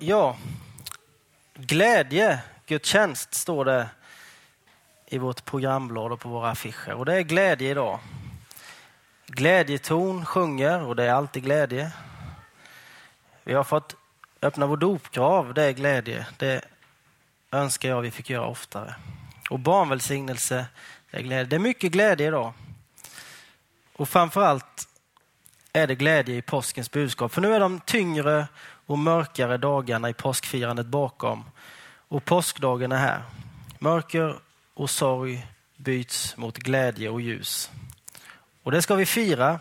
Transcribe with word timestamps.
Ja, 0.00 0.36
glädje, 1.54 2.38
gudstjänst 2.66 3.34
står 3.34 3.64
det 3.64 3.88
i 5.06 5.18
vårt 5.18 5.44
programblad 5.44 6.12
och 6.12 6.20
på 6.20 6.28
våra 6.28 6.50
affischer. 6.50 6.92
Och 6.92 7.04
det 7.04 7.14
är 7.14 7.20
glädje 7.20 7.70
idag. 7.70 7.98
Glädjeton 9.26 10.26
sjunger 10.26 10.82
och 10.82 10.96
det 10.96 11.04
är 11.04 11.12
alltid 11.12 11.42
glädje. 11.42 11.92
Vi 13.44 13.54
har 13.54 13.64
fått 13.64 13.96
öppna 14.42 14.66
vår 14.66 14.76
dopgrav, 14.76 15.54
det 15.54 15.62
är 15.62 15.72
glädje. 15.72 16.26
Det 16.36 16.64
önskar 17.52 17.88
jag 17.88 18.00
vi 18.00 18.10
fick 18.10 18.30
göra 18.30 18.46
oftare. 18.46 18.94
Och 19.50 19.58
barnvälsignelse, 19.58 20.66
det 21.10 21.16
är 21.16 21.22
glädje. 21.22 21.44
Det 21.44 21.56
är 21.56 21.60
mycket 21.60 21.92
glädje 21.92 22.26
idag. 22.26 22.52
Och 23.92 24.08
framförallt 24.08 24.88
är 25.72 25.86
det 25.86 25.94
glädje 25.94 26.36
i 26.36 26.42
påskens 26.42 26.90
budskap. 26.90 27.32
För 27.32 27.40
nu 27.40 27.54
är 27.54 27.60
de 27.60 27.80
tyngre 27.80 28.46
och 28.86 28.98
mörkare 28.98 29.56
dagarna 29.56 30.10
i 30.10 30.14
påskfirandet 30.14 30.86
bakom. 30.86 31.44
Och 32.08 32.24
påskdagen 32.24 32.92
är 32.92 32.96
här. 32.96 33.22
Mörker 33.78 34.38
och 34.74 34.90
sorg 34.90 35.46
byts 35.76 36.36
mot 36.36 36.58
glädje 36.58 37.08
och 37.08 37.20
ljus. 37.20 37.70
Och 38.62 38.72
det 38.72 38.82
ska 38.82 38.94
vi 38.94 39.06
fira. 39.06 39.60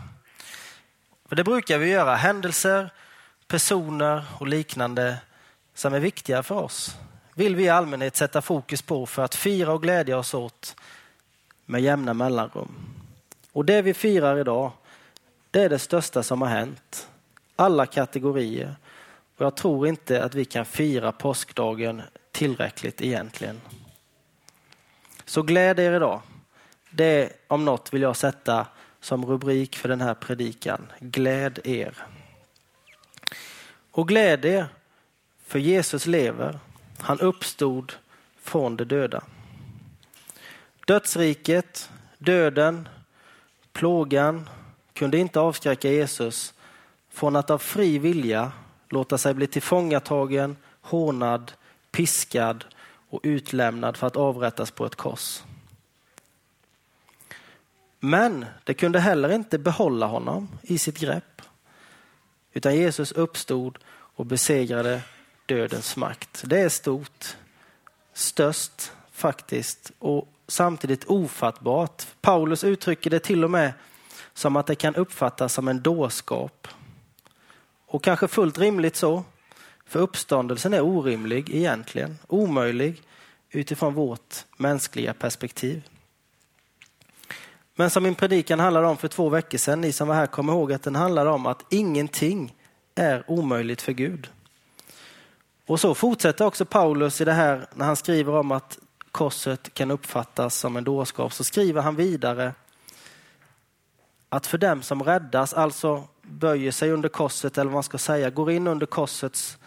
För 1.30 1.36
det 1.36 1.44
brukar 1.44 1.78
vi 1.78 1.90
göra. 1.90 2.16
Händelser, 2.16 2.90
personer 3.48 4.26
och 4.38 4.48
liknande 4.48 5.18
som 5.74 5.94
är 5.94 6.00
viktiga 6.00 6.44
för 6.44 6.56
oss 6.56 6.98
vill 7.36 7.56
vi 7.56 7.64
i 7.64 7.70
allmänhet 7.70 8.16
sätta 8.16 8.42
fokus 8.42 8.82
på 8.82 9.06
för 9.06 9.24
att 9.24 9.36
fira 9.36 9.74
och 9.74 9.82
glädja 9.82 10.18
oss 10.18 10.34
åt 10.34 10.76
med 11.66 11.82
jämna 11.82 12.14
mellanrum. 12.14 12.72
Och 13.52 13.66
det 13.66 13.82
vi 13.82 13.94
firar 13.94 14.38
idag, 14.38 14.72
det 15.52 15.64
är 15.64 15.70
det 15.70 15.80
största 15.80 16.24
som 16.24 16.42
har 16.42 16.50
hänt. 16.50 17.08
Alla 17.56 17.86
kategorier. 17.86 18.76
Och 19.38 19.46
jag 19.46 19.56
tror 19.56 19.88
inte 19.88 20.24
att 20.24 20.36
vi 20.36 20.46
kan 20.46 20.66
fira 20.66 21.12
påskdagen 21.12 22.02
tillräckligt 22.32 23.02
egentligen. 23.02 23.62
Så 25.26 25.42
gläd 25.42 25.80
er 25.80 25.94
idag. 25.94 26.22
Det 26.90 27.34
om 27.48 27.66
något 27.66 27.94
vill 27.94 28.02
jag 28.02 28.16
sätta 28.16 28.68
som 29.00 29.26
rubrik 29.26 29.76
för 29.76 29.90
den 29.90 30.02
här 30.02 30.14
predikan. 30.14 30.92
Gläd 31.00 31.60
er. 31.64 32.06
Och 33.92 34.08
gläd 34.08 34.46
er, 34.46 34.68
för 35.46 35.60
Jesus 35.60 36.06
lever. 36.06 36.60
Han 37.00 37.20
uppstod 37.20 37.94
från 38.42 38.78
de 38.78 38.84
döda. 38.84 39.24
Dödsriket, 40.88 41.90
döden, 42.18 42.88
plågan 43.74 44.50
kunde 44.94 45.18
inte 45.18 45.40
avskräcka 45.40 45.92
Jesus 45.92 46.54
från 47.10 47.36
att 47.36 47.50
av 47.50 47.58
fri 47.58 48.00
vilja 48.00 48.52
låta 48.90 49.18
sig 49.18 49.34
bli 49.34 49.48
tillfångatagen, 49.48 50.56
hånad, 50.82 51.52
piskad 51.92 52.66
och 53.10 53.20
utlämnad 53.24 53.98
för 53.98 54.08
att 54.08 54.16
avrättas 54.16 54.72
på 54.72 54.86
ett 54.86 54.96
kors. 54.96 55.44
Men 58.00 58.46
det 58.64 58.74
kunde 58.74 59.00
heller 59.00 59.32
inte 59.32 59.58
behålla 59.58 60.06
honom 60.06 60.48
i 60.62 60.78
sitt 60.78 61.00
grepp. 61.00 61.42
Utan 62.54 62.76
Jesus 62.76 63.12
uppstod 63.12 63.78
och 63.88 64.26
besegrade 64.26 65.02
dödens 65.46 65.96
makt. 65.96 66.44
Det 66.46 66.60
är 66.60 66.70
stort, 66.70 67.36
störst 68.14 68.92
faktiskt 69.12 69.92
och 70.00 70.28
samtidigt 70.48 71.06
ofattbart. 71.06 72.08
Paulus 72.22 72.64
uttrycker 72.64 73.10
det 73.10 73.20
till 73.20 73.44
och 73.44 73.52
med 73.52 73.74
som 74.34 74.56
att 74.56 74.68
det 74.68 74.76
kan 74.76 74.96
uppfattas 74.96 75.54
som 75.54 75.68
en 75.68 75.82
dårskap. 75.82 76.68
Och 77.96 78.04
kanske 78.04 78.28
fullt 78.28 78.58
rimligt 78.58 78.96
så. 78.96 79.24
För 79.86 80.00
uppståndelsen 80.00 80.74
är 80.74 80.82
orimlig 80.82 81.56
egentligen, 81.56 82.18
omöjlig 82.28 83.02
utifrån 83.50 83.94
vårt 83.94 84.36
mänskliga 84.58 85.14
perspektiv. 85.14 85.88
Men 87.76 87.90
som 87.90 88.04
min 88.04 88.16
predikan 88.16 88.60
handlade 88.60 88.88
om 88.88 88.98
för 88.98 89.08
två 89.08 89.30
veckor 89.30 89.58
sedan, 89.58 89.82
ni 89.82 89.92
som 89.92 90.08
var 90.08 90.16
här 90.16 90.28
kommer 90.28 90.54
ihåg 90.54 90.74
att 90.74 90.84
den 90.84 90.96
handlade 90.96 91.30
om 91.30 91.46
att 91.46 91.66
ingenting 91.70 92.56
är 92.96 93.24
omöjligt 93.28 93.82
för 93.82 93.92
Gud. 93.92 94.30
Och 95.66 95.80
så 95.80 95.96
fortsätter 95.96 96.46
också 96.46 96.66
Paulus 96.66 97.22
i 97.22 97.26
det 97.26 97.34
här 97.34 97.68
när 97.74 97.86
han 97.86 97.96
skriver 97.96 98.34
om 98.34 98.52
att 98.52 98.80
korset 99.12 99.74
kan 99.74 99.92
uppfattas 99.92 100.56
som 100.56 100.78
en 100.78 100.84
dårskap. 100.84 101.34
Så 101.34 101.44
skriver 101.44 101.82
han 101.82 101.96
vidare 101.96 102.54
att 104.30 104.48
för 104.48 104.58
dem 104.58 104.82
som 104.82 105.04
räddas, 105.04 105.54
alltså 105.54 106.08
böjer 106.36 106.72
sig 106.72 106.92
under 106.92 107.10
korset 107.10 107.58
eller 107.58 107.66
vad 107.66 107.74
man 107.74 107.84
ska 107.84 107.98
säga, 107.98 108.30
går 108.30 108.52
in 108.52 108.68
under 108.68 108.86
korsets 108.86 109.58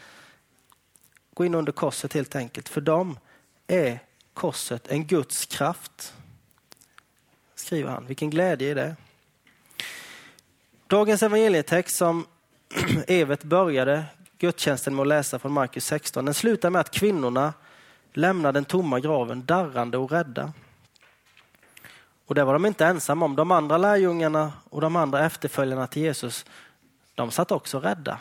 går 1.38 1.46
in 1.46 1.54
under 1.54 1.72
korset 1.72 2.12
helt 2.12 2.36
enkelt. 2.36 2.68
För 2.68 2.80
dem 2.80 3.18
är 3.66 3.98
korset 4.34 4.88
en 4.88 5.06
Guds 5.06 5.46
kraft. 5.46 6.14
Skriver 7.54 7.90
han. 7.90 8.06
Vilken 8.06 8.30
glädje 8.30 8.70
i 8.70 8.74
det. 8.74 8.96
Dagens 10.86 11.22
evangelietext 11.22 11.96
som 11.96 12.26
Evert 13.06 13.42
började 13.42 14.04
gudstjänsten 14.38 14.94
med 14.94 15.02
att 15.02 15.08
läsa 15.08 15.38
från 15.38 15.52
Markus 15.52 15.86
16. 15.86 16.24
Den 16.24 16.34
slutar 16.34 16.70
med 16.70 16.80
att 16.80 16.90
kvinnorna 16.90 17.52
lämnar 18.12 18.52
den 18.52 18.64
tomma 18.64 19.00
graven 19.00 19.46
darrande 19.46 19.98
och 19.98 20.10
rädda. 20.10 20.52
Och 22.28 22.34
det 22.34 22.44
var 22.44 22.52
de 22.52 22.66
inte 22.66 22.86
ensamma 22.86 23.24
om. 23.24 23.36
De 23.36 23.50
andra 23.50 23.78
lärjungarna 23.78 24.52
och 24.70 24.80
de 24.80 24.96
andra 24.96 25.26
efterföljarna 25.26 25.86
till 25.86 26.02
Jesus, 26.02 26.44
de 27.14 27.30
satt 27.30 27.52
också 27.52 27.80
rädda. 27.80 28.20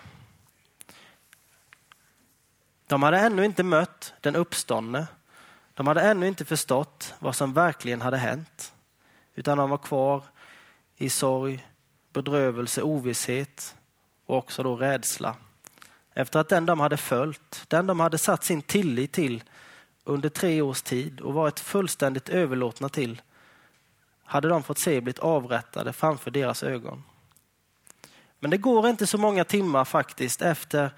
De 2.88 3.04
hade 3.04 3.20
ännu 3.20 3.46
inte 3.46 3.64
mött 3.64 4.14
den 4.22 4.36
uppståndne. 4.36 5.08
De 5.74 5.88
hade 5.88 6.02
ännu 6.02 6.28
inte 6.28 6.46
förstått 6.46 7.14
vad 7.20 7.36
som 7.36 7.54
verkligen 7.54 8.02
hade 8.02 8.18
hänt. 8.18 8.74
Utan 9.36 9.58
de 9.58 9.70
var 9.70 9.78
kvar 9.78 10.24
i 10.96 11.10
sorg, 11.10 11.68
bedrövelse, 12.14 12.82
ovisshet 12.82 13.76
och 14.26 14.38
också 14.38 14.64
då 14.64 14.76
rädsla. 14.76 15.36
Efter 16.14 16.40
att 16.40 16.50
den 16.50 16.66
de 16.66 16.80
hade 16.80 16.98
följt, 16.98 17.66
den 17.68 17.88
de 17.88 18.00
hade 18.00 18.18
satt 18.18 18.44
sin 18.44 18.62
tillit 18.62 19.12
till 19.12 19.44
under 20.04 20.30
tre 20.30 20.62
års 20.62 20.82
tid 20.82 21.22
och 21.22 21.34
varit 21.34 21.60
fullständigt 21.60 22.30
överlåtna 22.30 22.90
till, 22.90 23.22
hade 24.28 24.48
de 24.48 24.64
fått 24.64 24.78
se 24.78 25.02
blivit 25.02 25.20
avrättade 25.20 25.94
framför 25.94 26.32
deras 26.32 26.64
ögon. 26.64 27.04
Men 28.40 28.52
det 28.52 28.58
går 28.58 28.88
inte 28.88 29.08
så 29.08 29.18
många 29.18 29.44
timmar 29.44 29.86
faktiskt 29.86 30.42
efter 30.42 30.92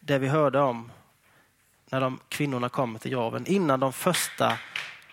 det 0.00 0.18
vi 0.18 0.28
hörde 0.28 0.60
om 0.60 0.92
när 1.90 2.00
de 2.00 2.20
kvinnorna 2.28 2.68
kommer 2.68 2.98
till 2.98 3.10
graven, 3.10 3.46
innan 3.46 3.80
de 3.80 3.92
första 3.92 4.58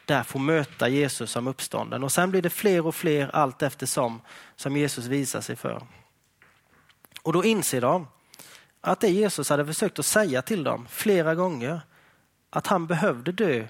där 0.06 0.24
får 0.24 0.40
möta 0.40 0.88
Jesus 0.88 1.32
som 1.32 1.48
uppstånden. 1.48 2.04
Och 2.04 2.12
sen 2.12 2.32
blir 2.32 2.42
det 2.42 2.50
fler 2.50 2.88
och 2.88 2.96
fler 2.96 3.36
allt 3.36 3.62
eftersom 3.62 4.22
som 4.56 4.78
Jesus 4.78 5.06
visar 5.06 5.42
sig 5.42 5.56
för. 5.56 5.82
Och 7.22 7.34
då 7.34 7.44
inser 7.44 7.82
de 7.82 8.08
att 8.82 9.00
det 9.00 9.10
Jesus 9.10 9.50
hade 9.50 9.66
försökt 9.66 10.00
att 10.00 10.06
säga 10.06 10.42
till 10.42 10.64
dem 10.64 10.88
flera 10.90 11.36
gånger, 11.36 11.82
att 12.50 12.68
han 12.68 12.88
behövde 12.88 13.32
dö 13.32 13.68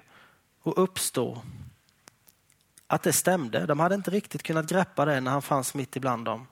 och 0.62 0.84
uppstå, 0.84 1.42
att 2.88 3.04
det 3.04 3.14
stämde. 3.14 3.66
De 3.66 3.80
hade 3.80 3.96
inte 3.96 4.12
riktigt 4.12 4.44
kunnat 4.44 4.66
greppa 4.66 5.06
det 5.06 5.22
när 5.22 5.32
han 5.32 5.42
fanns 5.42 5.74
mitt 5.74 5.96
ibland 5.96 6.26
dem. 6.26 6.48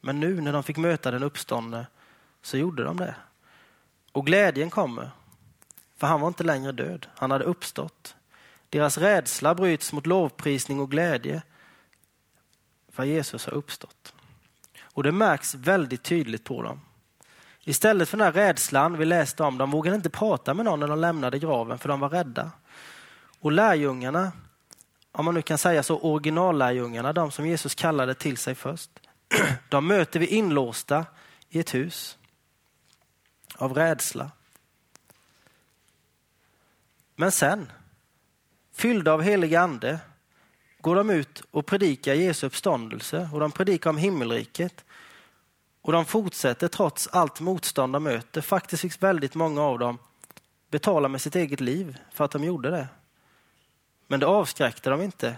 Men 0.00 0.20
nu 0.20 0.40
när 0.40 0.52
de 0.52 0.62
fick 0.62 0.76
möta 0.76 1.10
den 1.10 1.22
uppståndne 1.22 1.86
så 2.42 2.56
gjorde 2.56 2.84
de 2.84 2.96
det. 2.96 3.14
Och 4.12 4.26
glädjen 4.26 4.70
kommer. 4.70 5.10
För 5.96 6.06
han 6.06 6.20
var 6.20 6.28
inte 6.28 6.44
längre 6.44 6.72
död, 6.72 7.06
han 7.14 7.30
hade 7.30 7.44
uppstått. 7.44 8.16
Deras 8.68 8.98
rädsla 8.98 9.54
bryts 9.54 9.92
mot 9.92 10.06
lovprisning 10.06 10.80
och 10.80 10.90
glädje. 10.90 11.42
För 12.88 13.04
Jesus 13.04 13.46
har 13.46 13.52
uppstått. 13.52 14.14
Och 14.82 15.02
det 15.02 15.12
märks 15.12 15.54
väldigt 15.54 16.02
tydligt 16.02 16.44
på 16.44 16.62
dem. 16.62 16.80
Istället 17.64 18.08
för 18.08 18.16
den 18.16 18.24
här 18.24 18.32
rädslan 18.32 18.98
vi 18.98 19.04
läste 19.04 19.42
om, 19.42 19.58
de 19.58 19.70
vågade 19.70 19.96
inte 19.96 20.10
prata 20.10 20.54
med 20.54 20.64
någon 20.64 20.80
när 20.80 20.88
de 20.88 20.98
lämnade 20.98 21.38
graven 21.38 21.78
för 21.78 21.88
de 21.88 22.00
var 22.00 22.08
rädda. 22.08 22.50
Och 23.40 23.52
lärjungarna, 23.52 24.32
om 25.16 25.24
man 25.24 25.34
nu 25.34 25.42
kan 25.42 25.58
säga 25.58 25.82
så, 25.82 25.98
originallärjungarna, 25.98 27.12
de 27.12 27.30
som 27.30 27.46
Jesus 27.46 27.74
kallade 27.74 28.14
till 28.14 28.36
sig 28.36 28.54
först, 28.54 28.90
de 29.68 29.86
möter 29.86 30.20
vi 30.20 30.26
inlåsta 30.26 31.06
i 31.48 31.58
ett 31.58 31.74
hus 31.74 32.18
av 33.54 33.74
rädsla. 33.74 34.30
Men 37.14 37.32
sen, 37.32 37.72
fyllda 38.72 39.12
av 39.12 39.22
helig 39.22 39.54
ande, 39.54 39.98
går 40.80 40.96
de 40.96 41.10
ut 41.10 41.42
och 41.50 41.66
predikar 41.66 42.14
Jesu 42.14 42.46
uppståndelse 42.46 43.28
och 43.32 43.40
de 43.40 43.52
predikar 43.52 43.90
om 43.90 43.98
himmelriket. 43.98 44.84
Och 45.82 45.92
de 45.92 46.04
fortsätter 46.04 46.68
trots 46.68 47.06
allt 47.06 47.40
motstånd 47.40 47.92
de 47.92 48.02
möter. 48.02 48.40
Faktiskt 48.40 48.80
fick 48.82 49.02
väldigt 49.02 49.34
många 49.34 49.62
av 49.62 49.78
dem 49.78 49.98
betala 50.70 51.08
med 51.08 51.20
sitt 51.20 51.36
eget 51.36 51.60
liv 51.60 51.98
för 52.12 52.24
att 52.24 52.30
de 52.30 52.44
gjorde 52.44 52.70
det. 52.70 52.88
Men 54.06 54.20
det 54.20 54.26
avskräckte 54.26 54.90
dem 54.90 55.02
inte. 55.02 55.36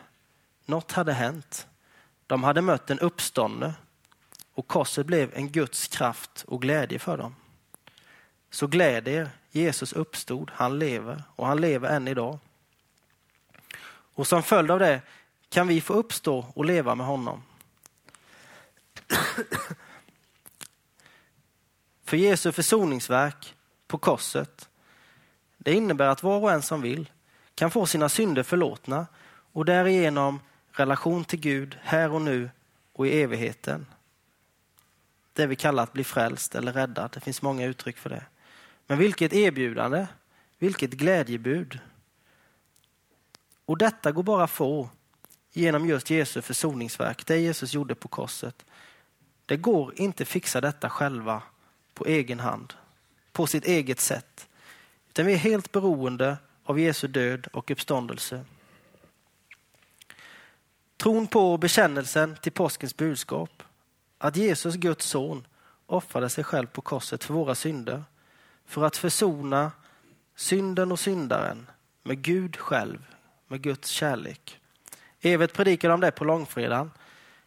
Något 0.67 0.93
hade 0.93 1.13
hänt. 1.13 1.67
De 2.27 2.45
hade 2.45 2.63
mött 2.63 2.91
en 2.91 2.99
uppståndne 2.99 3.75
och 4.55 4.67
korset 4.67 5.07
blev 5.07 5.35
en 5.35 5.49
Guds 5.49 5.89
kraft 5.89 6.45
och 6.49 6.63
glädje 6.63 6.99
för 6.99 7.17
dem. 7.17 7.35
Så 8.51 8.67
gläd 8.67 9.09
er, 9.09 9.31
Jesus 9.51 9.93
uppstod, 9.93 10.51
han 10.55 10.79
lever 10.79 11.23
och 11.37 11.47
han 11.47 11.61
lever 11.61 11.89
än 11.89 12.09
idag. 12.09 12.39
Och 14.15 14.27
som 14.27 14.43
följd 14.43 14.71
av 14.71 14.79
det 14.79 15.01
kan 15.49 15.69
vi 15.69 15.81
få 15.81 15.93
uppstå 15.93 16.47
och 16.55 16.65
leva 16.65 16.95
med 16.95 17.07
honom. 17.07 17.43
För 22.05 22.17
Jesu 22.17 22.53
försoningsverk 22.53 23.55
på 23.87 23.99
korset, 23.99 24.69
det 25.59 25.73
innebär 25.73 26.09
att 26.09 26.23
var 26.23 26.39
och 26.39 26.53
en 26.53 26.63
som 26.63 26.81
vill 26.81 27.11
kan 27.59 27.71
få 27.71 27.87
sina 27.87 28.09
synder 28.09 28.43
förlåtna 28.43 29.07
och 29.53 29.65
därigenom 29.65 30.41
relation 30.73 31.25
till 31.25 31.41
Gud 31.41 31.79
här 31.83 32.13
och 32.13 32.23
nu 32.23 32.51
och 32.93 33.07
i 33.07 33.23
evigheten. 33.23 33.87
Det 35.33 35.47
vi 35.47 35.57
kallar 35.57 35.83
att 35.83 35.93
bli 35.93 36.05
frälst 36.05 36.55
eller 36.55 36.73
räddad. 36.73 37.11
Det 37.15 37.21
finns 37.21 37.43
många 37.43 37.67
uttryck 37.67 37.97
för 37.97 38.11
det. 38.11 38.25
Men 38.87 38.99
vilket 38.99 39.33
erbjudande, 39.33 40.07
vilket 40.59 40.91
glädjebud. 40.91 41.79
Och 43.65 43.79
detta 43.79 44.13
går 44.13 44.23
bara 44.23 44.45
att 44.45 44.51
få 44.51 44.91
genom 45.53 45.87
just 45.87 46.11
Jesu 46.11 46.43
försoningsverk, 46.43 47.27
det 47.27 47.39
Jesus 47.39 47.75
gjorde 47.75 47.95
på 47.95 48.09
korset. 48.09 48.65
Det 49.47 49.57
går 49.57 49.93
inte 50.01 50.23
att 50.23 50.29
fixa 50.29 50.61
detta 50.61 50.91
själva 50.91 51.43
på 51.95 52.07
egen 52.07 52.41
hand, 52.41 52.75
på 53.33 53.47
sitt 53.47 53.65
eget 53.65 54.01
sätt. 54.01 54.49
Utan 55.09 55.27
vi 55.27 55.33
är 55.33 55.39
helt 55.39 55.73
beroende 55.73 56.37
av 56.69 56.81
Jesu 56.81 57.09
död 57.09 57.47
och 57.53 57.71
uppståndelse. 57.71 58.45
Tron 60.97 61.27
på 61.27 61.57
bekännelsen 61.57 62.37
till 62.37 62.53
påskens 62.53 62.97
budskap, 62.97 63.63
att 64.19 64.37
Jesus, 64.37 64.75
Guds 64.75 65.07
son, 65.07 65.47
offrade 65.87 66.29
sig 66.29 66.45
själv 66.45 66.67
på 66.67 66.81
korset 66.81 67.25
för 67.25 67.35
våra 67.35 67.55
synder, 67.55 68.05
för 68.67 68.85
att 68.85 68.97
försona 68.97 69.73
synden 70.37 70.93
och 70.93 71.01
syndaren 71.01 71.67
med 72.03 72.23
Gud 72.23 72.57
själv, 72.57 73.07
med 73.47 73.63
Guds 73.63 73.89
kärlek. 73.89 74.61
Evert 75.21 75.53
predikade 75.53 75.95
om 75.95 76.01
det 76.01 76.11
på 76.11 76.25
långfredagen. 76.25 76.91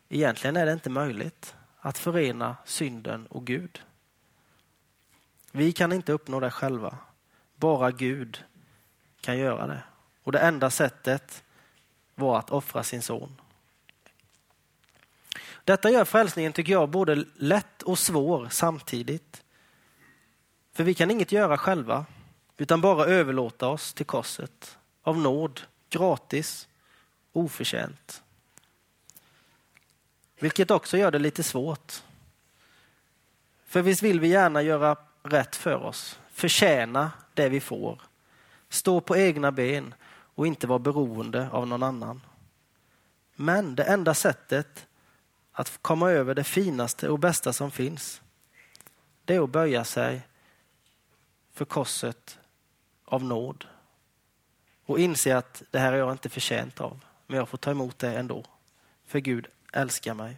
Egentligen 0.10 0.58
är 0.58 0.66
det 0.66 0.74
inte 0.74 0.90
möjligt 0.90 1.56
att 1.80 1.98
förena 1.98 2.56
synden 2.66 3.28
och 3.28 3.46
Gud. 3.48 3.82
Vi 5.52 5.72
kan 5.72 5.94
inte 5.94 6.12
uppnå 6.12 6.40
det 6.40 6.52
själva. 6.52 6.98
Bara 7.56 7.92
Gud 7.92 8.44
kan 9.22 9.38
göra 9.38 9.68
det. 9.68 9.84
Och 10.24 10.32
det 10.32 10.40
enda 10.40 10.70
sättet 10.70 11.44
var 12.16 12.40
att 12.40 12.50
offra 12.50 12.84
sin 12.84 13.02
son. 13.02 13.42
Detta 15.64 15.90
gör 15.90 16.06
frälsningen, 16.06 16.54
tycker 16.54 16.74
jag, 16.74 16.90
både 16.90 17.26
lätt 17.36 17.84
och 17.84 18.00
svår 18.00 18.48
samtidigt. 18.52 19.44
För 20.74 20.84
vi 20.84 20.94
kan 20.94 21.12
inget 21.12 21.32
göra 21.32 21.58
själva, 21.58 22.06
utan 22.58 22.82
bara 22.82 23.06
överlåta 23.06 23.68
oss 23.68 23.94
till 23.94 24.06
korset. 24.06 24.78
Av 25.04 25.18
nåd, 25.18 25.62
gratis, 25.90 26.68
oförtjänt. 27.34 28.24
Vilket 30.40 30.72
också 30.72 30.98
gör 30.98 31.12
det 31.12 31.20
lite 31.20 31.44
svårt. 31.44 32.04
För 33.66 33.82
visst 33.82 34.04
vill 34.04 34.20
vi 34.20 34.28
gärna 34.28 34.62
göra 34.62 34.96
rätt 35.24 35.56
för 35.56 35.76
oss, 35.76 36.20
förtjäna 36.32 37.12
det 37.34 37.50
vi 37.50 37.60
får, 37.60 38.02
stå 38.74 39.02
på 39.02 39.18
egna 39.18 39.52
ben 39.52 39.94
och 40.10 40.48
inte 40.48 40.68
vara 40.68 40.80
beroende 40.80 41.50
av 41.50 41.68
någon 41.68 41.84
annan. 41.84 42.22
Men 43.36 43.76
det 43.76 43.84
enda 43.84 44.14
sättet 44.14 44.88
att 45.52 45.80
komma 45.82 46.12
över 46.12 46.36
det 46.36 46.44
finaste 46.44 47.10
och 47.10 47.20
bästa 47.20 47.54
som 47.54 47.72
finns, 47.72 48.22
det 49.26 49.36
är 49.36 49.44
att 49.44 49.50
böja 49.50 49.84
sig 49.84 50.22
för 51.54 51.66
korset 51.66 52.40
av 53.06 53.24
nåd 53.24 53.66
och 54.86 55.00
inse 55.00 55.38
att 55.38 55.64
det 55.72 55.80
här 55.80 55.94
är 55.94 55.98
jag 55.98 56.12
inte 56.12 56.30
förtjänt 56.30 56.82
av, 56.82 57.00
men 57.28 57.38
jag 57.38 57.50
får 57.50 57.58
ta 57.58 57.72
emot 57.72 58.00
det 58.00 58.18
ändå. 58.18 58.46
För 59.06 59.20
Gud 59.20 59.48
älskar 59.74 60.14
mig. 60.14 60.38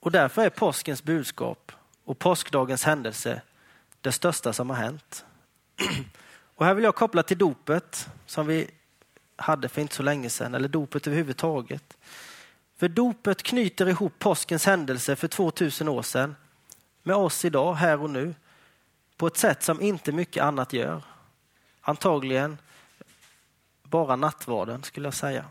Och 0.00 0.12
därför 0.12 0.42
är 0.42 0.50
påskens 0.50 1.02
budskap 1.02 1.72
och 2.08 2.18
påskdagens 2.18 2.84
händelse 2.84 3.42
det 4.00 4.12
största 4.12 4.52
som 4.52 4.70
har 4.70 4.76
hänt. 4.76 5.24
Och 6.54 6.66
här 6.66 6.74
vill 6.74 6.84
jag 6.84 6.94
koppla 6.94 7.22
till 7.22 7.38
dopet 7.38 8.08
som 8.26 8.46
vi 8.46 8.70
hade 9.36 9.68
för 9.68 9.80
inte 9.80 9.94
så 9.94 10.02
länge 10.02 10.30
sedan, 10.30 10.54
eller 10.54 10.68
dopet 10.68 11.06
överhuvudtaget. 11.06 11.96
För 12.76 12.88
dopet 12.88 13.42
knyter 13.42 13.88
ihop 13.88 14.18
påskens 14.18 14.66
händelse 14.66 15.16
för 15.16 15.28
2000 15.28 15.88
år 15.88 16.02
sedan 16.02 16.36
med 17.02 17.16
oss 17.16 17.44
idag, 17.44 17.74
här 17.74 18.02
och 18.02 18.10
nu, 18.10 18.34
på 19.16 19.26
ett 19.26 19.36
sätt 19.36 19.62
som 19.62 19.80
inte 19.80 20.12
mycket 20.12 20.44
annat 20.44 20.72
gör. 20.72 21.02
Antagligen 21.80 22.58
bara 23.82 24.16
nattvarden 24.16 24.82
skulle 24.82 25.06
jag 25.06 25.14
säga. 25.14 25.44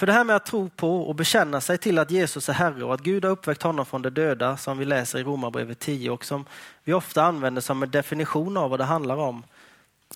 För 0.00 0.06
det 0.06 0.12
här 0.12 0.24
med 0.24 0.36
att 0.36 0.46
tro 0.46 0.68
på 0.68 1.02
och 1.02 1.14
bekänna 1.14 1.60
sig 1.60 1.78
till 1.78 1.98
att 1.98 2.10
Jesus 2.10 2.48
är 2.48 2.52
Herre 2.52 2.84
och 2.84 2.94
att 2.94 3.00
Gud 3.00 3.24
har 3.24 3.32
uppväckt 3.32 3.62
honom 3.62 3.86
från 3.86 4.02
de 4.02 4.10
döda, 4.10 4.56
som 4.56 4.78
vi 4.78 4.84
läser 4.84 5.18
i 5.18 5.22
Romarbrevet 5.22 5.78
10 5.78 6.10
och 6.10 6.24
som 6.24 6.44
vi 6.84 6.92
ofta 6.92 7.22
använder 7.22 7.60
som 7.60 7.82
en 7.82 7.90
definition 7.90 8.56
av 8.56 8.70
vad 8.70 8.80
det 8.80 8.84
handlar 8.84 9.16
om. 9.16 9.42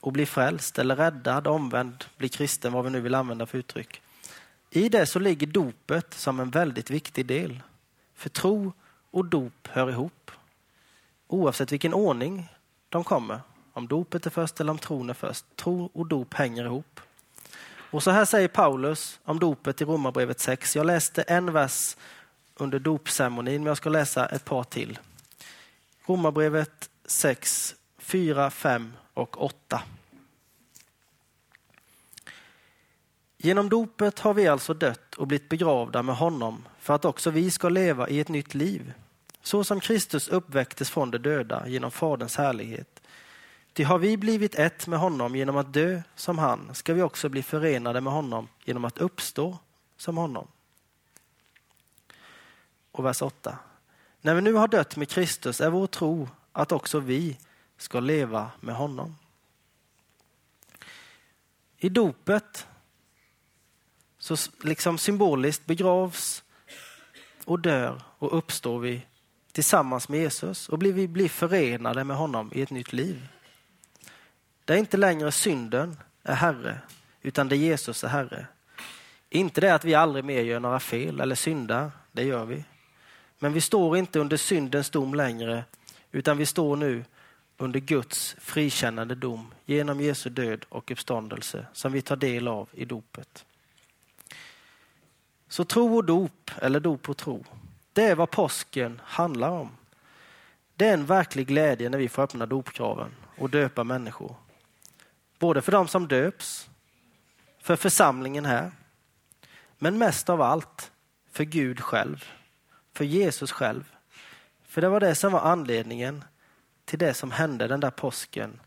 Att 0.03 0.13
bli 0.13 0.27
frälst 0.27 0.79
eller 0.79 0.97
räddad, 0.97 1.47
omvänd, 1.47 2.05
bli 2.17 2.29
kristen, 2.29 2.73
vad 2.73 2.85
vi 2.85 2.91
nu 2.91 3.01
vill 3.01 3.15
använda 3.15 3.47
för 3.47 3.59
uttryck. 3.59 4.03
I 4.71 4.89
det 4.89 5.07
så 5.07 5.19
ligger 5.19 5.47
dopet 5.47 6.15
som 6.15 6.41
en 6.41 6.51
väldigt 6.51 6.91
viktig 6.91 7.27
del. 7.27 7.63
För 8.15 8.29
tro 8.29 8.73
och 9.11 9.25
dop 9.25 9.69
hör 9.69 9.91
ihop. 9.91 10.31
Oavsett 11.27 11.73
vilken 11.73 11.95
ordning 11.95 12.49
de 12.89 13.05
kommer. 13.05 13.41
Om 13.73 13.89
dopet 13.89 14.27
är 14.27 14.31
först 14.31 14.61
eller 14.61 14.71
om 14.71 14.79
tron 14.79 15.11
är 15.11 15.15
först. 15.15 15.57
Tro 15.57 15.91
och 15.95 16.07
dop 16.07 16.35
hänger 16.35 16.65
ihop. 16.65 17.01
Och 17.95 18.03
så 18.03 18.11
här 18.11 18.25
säger 18.25 18.49
Paulus 18.49 19.21
om 19.25 19.39
dopet 19.39 19.81
i 19.81 19.85
Romarbrevet 19.85 20.41
6. 20.41 20.77
Jag 20.77 20.87
läste 20.87 21.23
en 21.23 21.53
vers 21.53 21.97
under 22.57 22.79
dopceremonin, 22.79 23.63
men 23.63 23.67
jag 23.67 23.77
ska 23.77 23.91
läsa 23.91 24.27
ett 24.27 24.45
par 24.45 24.65
till. 24.65 24.99
Romarbrevet 26.07 26.91
6, 27.07 27.75
4, 27.99 28.51
5 28.51 28.93
och 29.15 29.43
8. 29.43 29.83
Genom 33.37 33.69
dopet 33.69 34.19
har 34.19 34.35
vi 34.35 34.49
alltså 34.49 34.75
dött 34.75 35.15
och 35.15 35.27
blivit 35.27 35.49
begravda 35.49 36.03
med 36.03 36.17
honom 36.17 36.69
för 36.79 36.95
att 36.95 37.05
också 37.05 37.31
vi 37.31 37.51
ska 37.51 37.69
leva 37.69 38.09
i 38.09 38.21
ett 38.21 38.29
nytt 38.29 38.55
liv. 38.55 38.93
Så 39.43 39.65
som 39.65 39.81
Kristus 39.81 40.29
uppväcktes 40.29 40.91
från 40.91 41.11
de 41.11 41.19
döda 41.19 41.69
genom 41.69 41.91
Faderns 41.91 42.37
härlighet 42.37 43.01
Ty 43.75 43.85
har 43.85 43.99
vi 43.99 44.17
blivit 44.17 44.55
ett 44.55 44.87
med 44.87 44.99
honom 44.99 45.37
genom 45.37 45.57
att 45.57 45.73
dö 45.73 46.03
som 46.15 46.39
han, 46.39 46.75
ska 46.75 46.95
vi 46.95 47.03
också 47.03 47.29
bli 47.29 47.43
förenade 47.43 48.01
med 48.01 48.13
honom 48.13 48.49
genom 48.65 48.85
att 48.85 48.99
uppstå 48.99 49.59
som 49.97 50.17
honom. 50.17 50.49
Och 52.93 53.05
vers 53.05 53.23
8. 53.23 53.59
När 54.21 54.35
vi 54.35 54.41
nu 54.41 54.53
har 54.53 54.69
dött 54.69 54.97
med 54.97 55.09
Kristus 55.09 55.61
är 55.61 55.71
vår 55.71 55.87
tro 55.87 56.29
att 56.53 56.73
också 56.73 57.01
vi 57.01 57.39
ska 57.77 58.01
leva 58.01 58.51
med 58.61 58.75
honom. 58.75 59.17
I 61.79 61.89
dopet 61.89 62.67
så 64.19 64.37
liksom 64.63 64.99
symboliskt 64.99 65.67
begravs 65.67 66.45
och 67.45 67.61
dör 67.61 68.03
och 68.19 68.39
uppstår 68.39 68.79
vi 68.79 69.07
tillsammans 69.53 70.09
med 70.09 70.21
Jesus 70.21 70.69
och 70.69 70.79
blir 70.79 70.93
vi 70.93 71.09
blir 71.09 71.29
förenade 71.29 72.05
med 72.05 72.17
honom 72.17 72.51
i 72.55 72.63
ett 72.63 72.71
nytt 72.71 72.93
liv. 72.93 73.29
Det 74.65 74.75
är 74.75 74.79
inte 74.79 74.97
längre 74.97 75.33
synden 75.33 75.97
är 76.23 76.35
Herre, 76.35 76.79
utan 77.23 77.49
det 77.49 77.57
Jesus 77.57 78.05
är 78.05 78.09
Herre. 78.09 78.47
Inte 79.31 79.61
det 79.61 79.75
att 79.75 79.85
vi 79.85 79.95
aldrig 79.95 80.25
mer 80.25 80.43
gör 80.43 80.61
några 80.61 80.81
fel 80.81 81.21
eller 81.21 81.35
syndar, 81.35 81.91
det 82.13 82.25
gör 82.25 82.45
vi. 82.45 82.65
Men 83.39 83.53
vi 83.53 83.61
står 83.61 83.97
inte 83.97 84.19
under 84.19 84.37
syndens 84.37 84.91
dom 84.91 85.15
längre, 85.15 85.65
utan 86.13 86.37
vi 86.37 86.47
står 86.47 86.77
nu 86.77 87.05
under 87.57 87.81
Guds 87.81 88.37
frikännande 88.41 89.15
dom 89.15 89.55
genom 89.65 90.01
Jesu 90.01 90.31
död 90.31 90.65
och 90.69 90.91
uppståndelse 90.91 91.67
som 91.73 91.93
vi 91.93 92.03
tar 92.03 92.17
del 92.17 92.49
av 92.49 92.69
i 92.73 92.85
dopet. 92.85 93.45
Så 95.49 95.65
tro 95.65 95.97
och 95.97 96.05
dop, 96.05 96.51
eller 96.59 96.81
dop 96.81 97.09
och 97.09 97.17
tro, 97.17 97.45
det 97.93 98.03
är 98.05 98.15
vad 98.15 98.31
påsken 98.31 99.01
handlar 99.05 99.51
om. 99.51 99.71
Det 100.77 100.89
är 100.89 100.95
en 100.95 101.07
verklig 101.07 101.47
glädje 101.47 101.89
när 101.89 101.99
vi 101.99 102.09
får 102.09 102.23
öppna 102.23 102.47
dopkraven 102.47 103.11
och 103.39 103.51
döpa 103.51 103.85
människor. 103.85 104.37
Både 105.39 105.63
för 105.63 105.73
de 105.73 105.89
som 105.89 106.09
döps, 106.09 106.71
för 107.59 107.77
församlingen 107.77 108.45
här, 108.45 108.73
men 109.79 109.99
mest 109.99 110.29
av 110.29 110.43
allt 110.43 110.93
för 111.31 111.45
Gud 111.45 111.81
själv, 111.81 112.25
för 112.93 113.05
Jesus 113.05 113.53
själv. 113.53 113.95
För 114.63 114.81
det 114.81 114.89
var 114.89 115.01
det 115.01 115.15
som 115.15 115.33
var 115.33 115.41
anledningen 115.41 116.25
till 116.85 116.99
det 116.99 117.15
som 117.15 117.31
hände 117.31 117.67
den 117.69 117.81
där 117.81 117.91
påsken, 117.91 118.61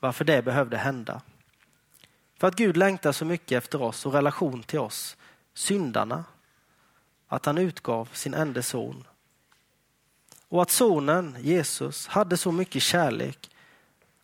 varför 0.00 0.24
det 0.24 0.42
behövde 0.42 0.76
hända. 0.76 1.22
För 2.38 2.48
att 2.48 2.56
Gud 2.56 2.76
längtar 2.76 3.12
så 3.12 3.24
mycket 3.24 3.58
efter 3.58 3.82
oss 3.82 4.06
och 4.06 4.12
relation 4.12 4.62
till 4.62 4.78
oss, 4.78 5.16
syndarna. 5.54 6.24
att 7.28 7.46
han 7.46 7.58
utgav 7.58 8.08
sin 8.12 8.34
enda 8.34 8.62
son. 8.62 9.04
Och 10.48 10.62
att 10.62 10.70
sonen, 10.70 11.36
Jesus, 11.40 12.06
hade 12.06 12.36
så 12.36 12.52
mycket 12.52 12.82
kärlek 12.82 13.50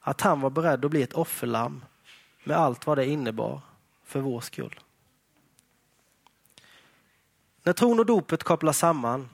att 0.06 0.20
han 0.20 0.40
var 0.40 0.50
beredd 0.50 0.84
att 0.84 0.90
bli 0.90 1.02
ett 1.02 1.12
offerlamm 1.12 1.84
med 2.44 2.56
allt 2.56 2.86
vad 2.86 2.98
det 2.98 3.06
innebar 3.06 3.60
för 4.04 4.20
vår 4.20 4.40
skull. 4.40 4.80
När 7.62 7.72
tron 7.72 8.00
och 8.00 8.06
dopet 8.06 8.42
kopplas 8.42 8.78
samman 8.78 9.28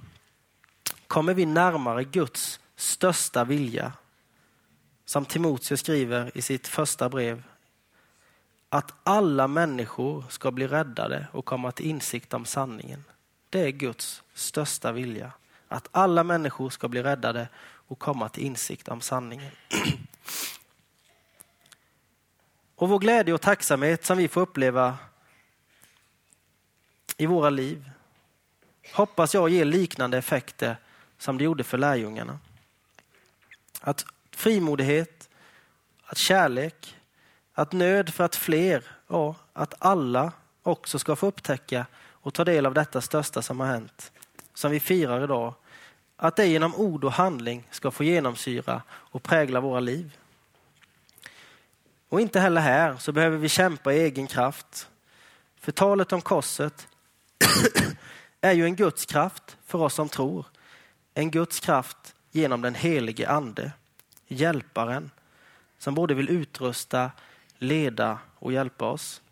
kommer 1.06 1.34
vi 1.34 1.46
närmare 1.46 2.04
Guds 2.04 2.60
största 2.76 3.44
vilja. 3.44 3.92
Som 5.04 5.24
Timoteus 5.24 5.80
skriver 5.80 6.36
i 6.38 6.42
sitt 6.42 6.68
första 6.68 7.08
brev. 7.08 7.42
Att 8.68 8.94
alla 9.02 9.48
människor 9.48 10.24
ska 10.28 10.50
bli 10.50 10.66
räddade 10.66 11.26
och 11.32 11.44
komma 11.44 11.72
till 11.72 11.86
insikt 11.86 12.34
om 12.34 12.44
sanningen. 12.44 13.04
Det 13.50 13.60
är 13.60 13.70
Guds 13.70 14.22
största 14.34 14.92
vilja. 14.92 15.32
Att 15.68 15.88
alla 15.90 16.24
människor 16.24 16.70
ska 16.70 16.88
bli 16.88 17.02
räddade 17.02 17.48
och 17.64 17.98
komma 17.98 18.28
till 18.28 18.44
insikt 18.44 18.88
om 18.88 19.00
sanningen. 19.00 19.52
Och 22.82 22.88
vår 22.88 22.98
glädje 22.98 23.34
och 23.34 23.40
tacksamhet 23.40 24.04
som 24.04 24.18
vi 24.18 24.28
får 24.28 24.40
uppleva 24.40 24.98
i 27.16 27.26
våra 27.26 27.50
liv 27.50 27.90
hoppas 28.92 29.34
jag 29.34 29.48
ger 29.48 29.64
liknande 29.64 30.18
effekter 30.18 30.76
som 31.18 31.38
det 31.38 31.44
gjorde 31.44 31.64
för 31.64 31.78
lärjungarna. 31.78 32.38
Att 33.80 34.04
frimodighet, 34.30 35.28
att 36.04 36.18
kärlek, 36.18 36.96
att 37.52 37.72
nöd 37.72 38.14
för 38.14 38.24
att 38.24 38.36
fler, 38.36 38.84
ja, 39.08 39.34
att 39.52 39.74
alla 39.78 40.32
också 40.62 40.98
ska 40.98 41.16
få 41.16 41.26
upptäcka 41.26 41.86
och 42.10 42.34
ta 42.34 42.44
del 42.44 42.66
av 42.66 42.74
detta 42.74 43.00
största 43.00 43.42
som 43.42 43.60
har 43.60 43.66
hänt, 43.66 44.12
som 44.54 44.70
vi 44.70 44.80
firar 44.80 45.24
idag. 45.24 45.54
Att 46.16 46.36
det 46.36 46.46
genom 46.46 46.74
ord 46.74 47.04
och 47.04 47.12
handling 47.12 47.68
ska 47.70 47.90
få 47.90 48.04
genomsyra 48.04 48.82
och 48.90 49.22
prägla 49.22 49.60
våra 49.60 49.80
liv. 49.80 50.18
Och 52.12 52.20
inte 52.20 52.40
heller 52.40 52.60
här 52.60 52.96
så 52.96 53.12
behöver 53.12 53.36
vi 53.36 53.48
kämpa 53.48 53.92
i 53.92 54.00
egen 54.00 54.26
kraft. 54.26 54.88
För 55.60 55.72
talet 55.72 56.12
om 56.12 56.20
korset 56.20 56.88
är 58.40 58.52
ju 58.52 58.64
en 58.64 58.76
Guds 58.76 59.06
kraft 59.06 59.56
för 59.66 59.78
oss 59.78 59.94
som 59.94 60.08
tror. 60.08 60.46
En 61.14 61.30
Guds 61.30 61.60
kraft 61.60 62.14
genom 62.30 62.62
den 62.62 62.74
helige 62.74 63.28
ande, 63.28 63.72
hjälparen, 64.26 65.10
som 65.78 65.94
både 65.94 66.14
vill 66.14 66.30
utrusta, 66.30 67.10
leda 67.58 68.18
och 68.38 68.52
hjälpa 68.52 68.90
oss. 68.90 69.22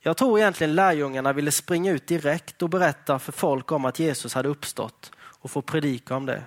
Jag 0.00 0.16
tror 0.16 0.38
egentligen 0.38 0.74
lärjungarna 0.74 1.32
ville 1.32 1.52
springa 1.52 1.92
ut 1.92 2.06
direkt 2.06 2.62
och 2.62 2.70
berätta 2.70 3.18
för 3.18 3.32
folk 3.32 3.72
om 3.72 3.84
att 3.84 3.98
Jesus 3.98 4.34
hade 4.34 4.48
uppstått 4.48 5.12
och 5.18 5.50
få 5.50 5.62
predika 5.62 6.16
om 6.16 6.26
det. 6.26 6.42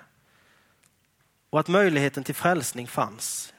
Och 1.50 1.60
att 1.60 1.68
möjligheten 1.68 2.24
till 2.24 2.34
frälsning 2.34 2.86
fanns. 2.86 3.52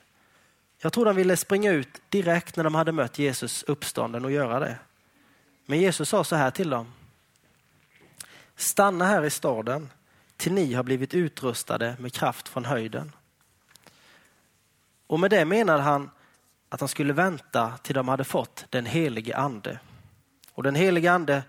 Jag 0.82 0.94
tror 0.94 1.06
de 1.06 1.16
ville 1.16 1.38
springa 1.38 1.72
ut 1.72 2.02
direkt 2.10 2.56
när 2.56 2.64
de 2.64 2.76
hade 2.76 2.92
mött 2.92 3.20
Jesus 3.20 3.64
uppstånden 3.64 4.26
och 4.26 4.32
göra 4.32 4.60
det. 4.60 4.78
Men 5.66 5.80
Jesus 5.80 6.10
sa 6.10 6.24
så 6.24 6.36
här 6.36 6.52
till 6.52 6.70
dem. 6.70 6.94
Stanna 8.56 9.06
här 9.06 9.24
i 9.24 9.30
staden 9.30 9.90
till 10.38 10.54
ni 10.54 10.74
har 10.74 10.84
blivit 10.84 11.14
utrustade 11.14 11.96
med 12.00 12.14
kraft 12.14 12.48
från 12.48 12.66
höjden. 12.66 13.12
Och 15.08 15.20
med 15.20 15.32
det 15.32 15.46
menade 15.46 15.84
han 15.84 16.10
att 16.70 16.80
han 16.80 16.90
skulle 16.90 17.14
vänta 17.14 17.78
till 17.78 17.96
de 17.96 18.08
hade 18.08 18.24
fått 18.24 18.66
den 18.70 18.86
helige 18.86 19.38
ande. 19.38 19.80
Och 20.54 20.64
den 20.64 20.76
helige 20.76 21.12
ande 21.12 21.44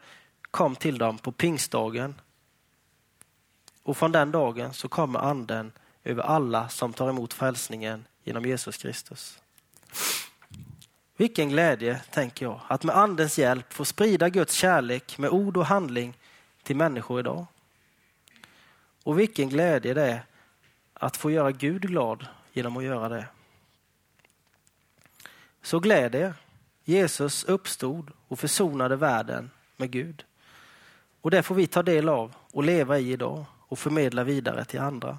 kom 0.50 0.76
till 0.76 0.98
dem 0.98 1.18
på 1.18 1.32
pingstdagen. 1.32 2.20
Och 3.82 3.96
från 3.96 4.12
den 4.12 4.32
dagen 4.32 4.72
så 4.72 4.88
kommer 4.88 5.18
anden 5.18 5.72
över 6.04 6.22
alla 6.22 6.68
som 6.68 6.92
tar 6.92 7.08
emot 7.08 7.32
frälsningen 7.32 8.04
genom 8.24 8.44
Jesus 8.44 8.76
Kristus. 8.76 9.38
Vilken 11.16 11.48
glädje, 11.48 12.00
tänker 12.10 12.46
jag, 12.46 12.60
att 12.66 12.84
med 12.84 12.96
andens 12.96 13.38
hjälp 13.38 13.72
få 13.72 13.84
sprida 13.84 14.28
Guds 14.28 14.54
kärlek 14.54 15.18
med 15.18 15.30
ord 15.30 15.56
och 15.56 15.66
handling 15.66 16.18
till 16.62 16.76
människor 16.76 17.20
idag. 17.20 17.46
Och 19.02 19.18
vilken 19.18 19.48
glädje 19.48 19.94
det 19.94 20.02
är 20.02 20.22
att 20.94 21.16
få 21.16 21.30
göra 21.30 21.52
Gud 21.52 21.82
glad 21.82 22.26
genom 22.52 22.76
att 22.76 22.84
göra 22.84 23.08
det. 23.08 23.26
Så 25.62 25.80
gläd 25.80 26.14
er. 26.14 26.34
Jesus 26.84 27.44
uppstod 27.44 28.10
och 28.28 28.38
försonade 28.38 28.96
världen 28.96 29.50
med 29.76 29.90
Gud. 29.90 30.24
Och 31.20 31.30
det 31.30 31.42
får 31.42 31.54
vi 31.54 31.66
ta 31.66 31.82
del 31.82 32.08
av 32.08 32.34
och 32.52 32.64
leva 32.64 32.98
i 32.98 33.12
idag 33.12 33.44
och 33.58 33.78
förmedla 33.78 34.24
vidare 34.24 34.64
till 34.64 34.80
andra. 34.80 35.18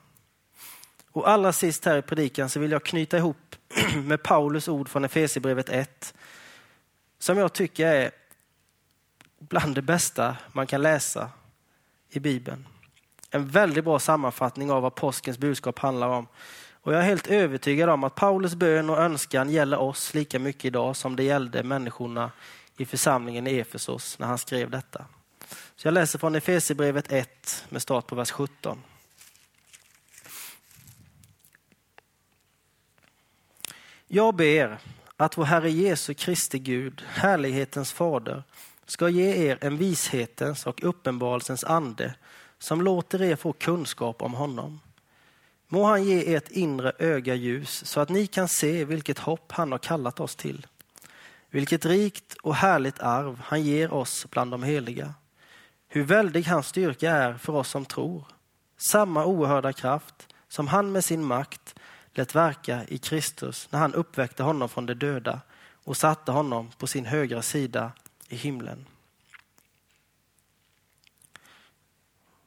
Och 1.12 1.30
allra 1.30 1.54
sist 1.54 1.86
här 1.86 1.98
i 1.98 2.02
predikan 2.02 2.50
så 2.50 2.60
vill 2.60 2.72
jag 2.72 2.84
knyta 2.84 3.18
ihop 3.18 3.56
med 4.04 4.24
Paulus 4.24 4.68
ord 4.68 4.90
från 4.90 5.06
Efesierbrevet 5.06 5.70
1. 5.70 6.14
Som 7.20 7.38
jag 7.38 7.54
tycker 7.54 7.88
är 7.88 8.12
bland 9.40 9.76
det 9.76 9.82
bästa 9.82 10.38
man 10.54 10.68
kan 10.68 10.82
läsa 10.82 11.30
i 12.10 12.20
Bibeln. 12.20 12.68
En 13.30 13.48
väldigt 13.48 13.84
bra 13.84 14.00
sammanfattning 14.00 14.72
av 14.72 14.82
vad 14.82 14.96
påskens 14.96 15.38
budskap 15.38 15.80
handlar 15.80 16.08
om. 16.08 16.28
Och 16.84 16.94
jag 16.94 17.00
är 17.00 17.06
helt 17.06 17.28
övertygad 17.28 17.90
om 17.90 18.04
att 18.04 18.16
Paulus 18.16 18.56
bön 18.56 18.90
och 18.90 18.98
önskan 18.98 19.50
gäller 19.50 19.80
oss 19.80 20.14
lika 20.14 20.40
mycket 20.40 20.66
idag 20.66 20.96
som 20.96 21.16
det 21.16 21.24
gällde 21.24 21.64
människorna 21.64 22.32
i 22.78 22.86
församlingen 22.86 23.48
i 23.48 23.58
Efesos 23.58 24.20
när 24.20 24.28
han 24.28 24.38
skrev 24.38 24.70
detta. 24.70 25.06
Så 25.76 25.88
jag 25.88 25.94
läser 25.94 26.20
från 26.20 26.36
Efesierbrevet 26.36 27.12
1 27.12 27.66
med 27.70 27.82
start 27.82 28.08
på 28.08 28.16
vers 28.16 28.32
17. 28.32 28.84
Jag 34.14 34.36
ber 34.36 34.78
att 35.18 35.38
vår 35.38 35.44
Herre 35.44 35.72
Jesu 35.72 36.14
Kristi 36.14 36.60
Gud, 36.60 37.04
härlighetens 37.08 37.92
fader, 37.94 38.44
ska 38.86 39.10
ge 39.10 39.48
er 39.48 39.58
en 39.62 39.78
vishetens 39.78 40.66
och 40.66 40.84
uppenbarelsens 40.84 41.64
ande 41.64 42.14
som 42.60 42.82
låter 42.82 43.22
er 43.22 43.36
få 43.36 43.54
kunskap 43.54 44.22
om 44.22 44.34
honom. 44.34 44.80
Må 45.68 45.84
han 45.84 46.04
ge 46.04 46.36
ert 46.36 46.50
inre 46.50 46.92
öga 47.00 47.36
ljus 47.36 47.86
så 47.86 48.00
att 48.00 48.10
ni 48.10 48.28
kan 48.28 48.48
se 48.48 48.86
vilket 48.86 49.20
hopp 49.20 49.52
han 49.52 49.72
har 49.72 49.80
kallat 49.80 50.20
oss 50.20 50.36
till. 50.36 50.68
Vilket 51.50 51.86
rikt 51.86 52.34
och 52.34 52.56
härligt 52.56 53.00
arv 53.00 53.42
han 53.44 53.64
ger 53.64 53.94
oss 53.94 54.28
bland 54.30 54.52
de 54.52 54.64
heliga. 54.64 55.14
Hur 55.88 56.04
väldig 56.04 56.44
hans 56.44 56.68
styrka 56.68 57.12
är 57.12 57.34
för 57.34 57.54
oss 57.54 57.70
som 57.70 57.86
tror. 57.86 58.24
Samma 58.78 59.26
oerhörda 59.26 59.74
kraft 59.74 60.28
som 60.48 60.68
han 60.68 60.92
med 60.92 61.04
sin 61.04 61.24
makt 61.24 61.76
lät 62.14 62.36
verka 62.36 62.86
i 62.88 62.98
Kristus 62.98 63.68
när 63.72 63.80
han 63.80 63.94
uppväckte 63.94 64.44
honom 64.44 64.70
från 64.70 64.86
de 64.86 64.94
döda 64.94 65.42
och 65.84 65.98
satte 65.98 66.32
honom 66.32 66.72
på 66.78 66.88
sin 66.88 67.06
högra 67.06 67.42
sida 67.42 67.92
i 68.28 68.36
himlen. 68.36 68.86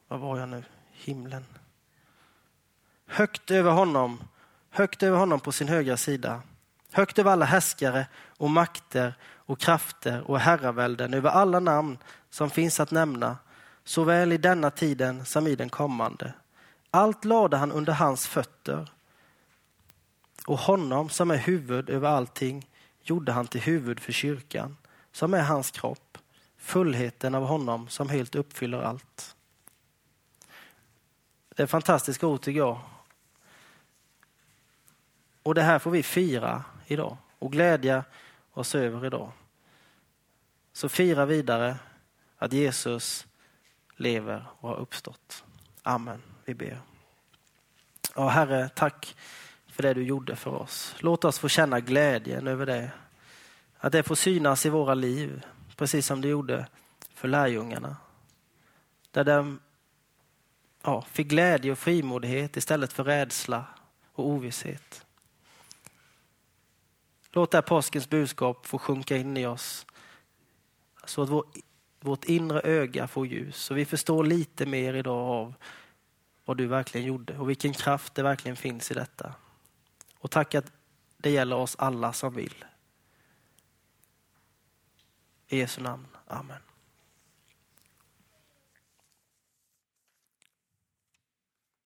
Var 0.07 0.17
var 0.17 0.39
jag 0.39 0.49
nu? 0.49 0.63
Himlen. 0.91 1.45
Högt 3.07 3.51
över 3.51 3.71
honom, 3.71 4.23
högt 4.69 5.03
över 5.03 5.17
honom 5.17 5.39
på 5.39 5.51
sin 5.51 5.67
högra 5.67 5.97
sida. 5.97 6.41
Högt 6.91 7.19
över 7.19 7.31
alla 7.31 7.45
härskare 7.45 8.07
och 8.37 8.49
makter 8.49 9.13
och 9.23 9.59
krafter 9.59 10.31
och 10.31 10.39
herravälden, 10.39 11.13
över 11.13 11.29
alla 11.29 11.59
namn 11.59 11.97
som 12.29 12.49
finns 12.49 12.79
att 12.79 12.91
nämna, 12.91 13.37
såväl 13.83 14.31
i 14.31 14.37
denna 14.37 14.71
tiden 14.71 15.25
som 15.25 15.47
i 15.47 15.55
den 15.55 15.69
kommande. 15.69 16.33
Allt 16.91 17.25
lade 17.25 17.57
han 17.57 17.71
under 17.71 17.93
hans 17.93 18.27
fötter 18.27 18.89
och 20.45 20.57
honom 20.57 21.09
som 21.09 21.31
är 21.31 21.37
huvud 21.37 21.89
över 21.89 22.09
allting 22.09 22.69
gjorde 23.01 23.31
han 23.31 23.47
till 23.47 23.61
huvud 23.61 23.99
för 23.99 24.11
kyrkan, 24.11 24.77
som 25.11 25.33
är 25.33 25.43
hans 25.43 25.71
kropp, 25.71 26.17
fullheten 26.57 27.35
av 27.35 27.43
honom 27.43 27.87
som 27.87 28.09
helt 28.09 28.35
uppfyller 28.35 28.81
allt. 28.81 29.35
Det 31.55 31.63
är 31.63 31.67
fantastiska 31.67 32.27
ord 32.27 32.41
tycker 32.41 32.59
jag. 32.59 32.79
Och 35.43 35.55
det 35.55 35.61
här 35.61 35.79
får 35.79 35.91
vi 35.91 36.03
fira 36.03 36.63
idag 36.87 37.17
och 37.39 37.51
glädja 37.51 38.03
oss 38.51 38.75
över 38.75 39.05
idag. 39.05 39.31
Så 40.73 40.89
fira 40.89 41.25
vidare 41.25 41.77
att 42.37 42.53
Jesus 42.53 43.27
lever 43.95 44.45
och 44.59 44.69
har 44.69 44.75
uppstått. 44.75 45.43
Amen. 45.83 46.21
Vi 46.45 46.53
ber. 46.53 46.81
Ja, 48.15 48.29
Herre, 48.29 48.69
tack 48.69 49.15
för 49.75 49.83
det 49.83 49.93
du 49.93 50.03
gjorde 50.03 50.35
för 50.35 50.51
oss. 50.51 50.95
Låt 50.99 51.25
oss 51.25 51.39
få 51.39 51.49
känna 51.49 51.79
glädjen 51.79 52.47
över 52.47 52.65
det. 52.65 52.91
Att 53.77 53.91
det 53.91 54.03
får 54.03 54.15
synas 54.15 54.65
i 54.65 54.69
våra 54.69 54.93
liv, 54.93 55.45
precis 55.75 56.05
som 56.05 56.21
det 56.21 56.27
gjorde 56.27 56.67
för 57.13 57.27
lärjungarna. 57.27 57.95
Där 59.11 59.23
de 59.23 59.59
ja, 60.83 61.01
fick 61.01 61.27
glädje 61.27 61.71
och 61.71 61.79
frimodighet 61.79 62.57
istället 62.57 62.93
för 62.93 63.03
rädsla 63.03 63.65
och 64.13 64.27
ovisshet. 64.27 65.05
Låt 67.31 67.51
det 67.51 67.57
här 67.57 67.61
påskens 67.61 68.09
budskap 68.09 68.65
få 68.65 68.77
sjunka 68.77 69.17
in 69.17 69.37
i 69.37 69.45
oss 69.45 69.85
så 71.05 71.23
att 71.23 71.29
vår, 71.29 71.45
vårt 71.99 72.25
inre 72.25 72.61
öga 72.61 73.07
får 73.07 73.27
ljus 73.27 73.55
så 73.55 73.73
vi 73.73 73.85
förstår 73.85 74.23
lite 74.23 74.65
mer 74.65 74.93
idag 74.93 75.29
av 75.29 75.53
vad 76.45 76.57
du 76.57 76.67
verkligen 76.67 77.07
gjorde 77.07 77.37
och 77.37 77.49
vilken 77.49 77.73
kraft 77.73 78.15
det 78.15 78.23
verkligen 78.23 78.55
finns 78.55 78.91
i 78.91 78.93
detta. 78.93 79.33
Och 80.25 80.31
tack 80.31 80.55
att 80.55 80.71
det 81.17 81.29
gäller 81.29 81.55
oss 81.55 81.75
alla 81.79 82.13
som 82.13 82.33
vill. 82.33 82.65
I 85.47 85.57
Jesu 85.57 85.81
namn. 85.81 86.07
Amen. 86.27 86.61